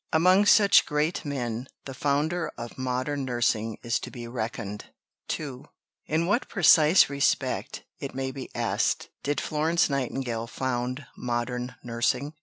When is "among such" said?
0.11-0.87